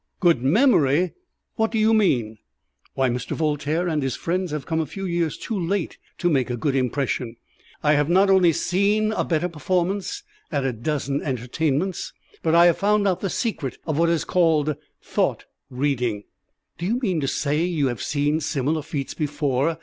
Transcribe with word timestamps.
"Good 0.19 0.41
memory! 0.41 1.13
What 1.57 1.69
do 1.69 1.77
you 1.77 1.93
mean?" 1.93 2.39
"Why, 2.95 3.07
Mr. 3.07 3.35
Voltaire 3.35 3.87
and 3.87 4.01
his 4.01 4.15
friends 4.15 4.49
have 4.49 4.65
come 4.65 4.79
a 4.79 4.87
few 4.87 5.05
years 5.05 5.37
too 5.37 5.55
late 5.59 5.99
to 6.17 6.27
make 6.27 6.49
a 6.49 6.57
good 6.57 6.75
impression. 6.75 7.35
I 7.83 7.93
have 7.93 8.09
not 8.09 8.27
only 8.27 8.51
seen 8.51 9.11
a 9.11 9.23
better 9.23 9.47
performance 9.47 10.23
at 10.51 10.65
a 10.65 10.73
dozen 10.73 11.21
entertainments, 11.21 12.13
but 12.41 12.55
I 12.55 12.65
have 12.65 12.79
found 12.79 13.07
out 13.07 13.19
the 13.19 13.29
secret 13.29 13.77
of 13.85 13.99
what 13.99 14.09
is 14.09 14.25
called 14.25 14.75
'thought 15.03 15.45
reading.'" 15.69 16.23
"Do 16.79 16.87
you 16.87 16.99
mean 16.99 17.21
to 17.21 17.27
say 17.27 17.63
you 17.63 17.85
have 17.89 18.01
seen 18.01 18.39
similar 18.39 18.81
feats 18.81 19.13
before?" 19.13 19.77